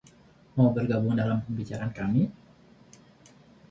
[0.57, 2.21] Mau bergabung dalam pembicaraan kami?